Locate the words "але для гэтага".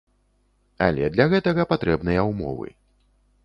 0.85-1.67